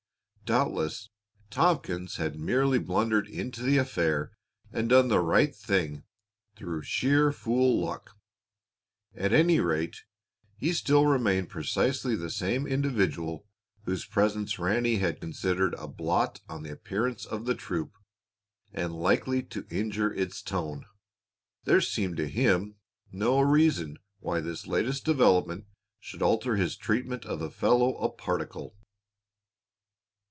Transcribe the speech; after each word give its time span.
Doubtless, 0.59 1.07
Tompkins 1.49 2.17
had 2.17 2.35
merely 2.37 2.77
blundered 2.77 3.25
into 3.25 3.61
the 3.63 3.77
affair 3.77 4.33
and 4.69 4.89
done 4.89 5.07
the 5.07 5.21
right 5.21 5.55
thing 5.55 6.03
through 6.57 6.81
sheer 6.81 7.31
fool 7.31 7.79
luck. 7.79 8.17
At 9.15 9.31
any 9.31 9.61
rate, 9.61 10.01
he 10.57 10.73
still 10.73 11.05
remained 11.05 11.47
precisely 11.47 12.17
the 12.17 12.29
same 12.29 12.67
individual 12.67 13.47
whose 13.85 14.03
presence 14.03 14.59
Ranny 14.59 14.97
had 14.97 15.21
considered 15.21 15.73
a 15.75 15.87
blot 15.87 16.41
on 16.49 16.63
the 16.63 16.71
appearance 16.71 17.25
of 17.25 17.45
the 17.45 17.55
troop 17.55 17.97
and 18.73 18.91
likely 18.93 19.41
to 19.43 19.65
injure 19.69 20.13
its 20.13 20.41
"tone." 20.41 20.85
There 21.63 21.79
seemed 21.79 22.17
to 22.17 22.27
him 22.27 22.75
no 23.09 23.39
reason 23.39 23.99
why 24.19 24.41
this 24.41 24.67
latest 24.67 25.05
development 25.05 25.67
should 26.01 26.21
alter 26.21 26.57
his 26.57 26.75
treatment 26.75 27.23
of 27.25 27.39
the 27.39 27.49
fellow 27.49 27.95
a 27.99 28.09
particle. 28.09 28.75